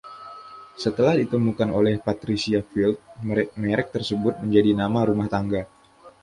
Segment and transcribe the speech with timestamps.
[0.83, 2.95] Setelah ditemukan oleh Patricia Field,
[3.67, 5.61] merek tersebut menjadi nama rumah tangga.